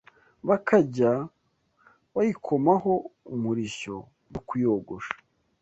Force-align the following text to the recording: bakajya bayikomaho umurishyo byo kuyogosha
bakajya 0.47 1.11
bayikomaho 2.15 2.93
umurishyo 3.33 3.95
byo 4.31 4.41
kuyogosha 4.47 5.13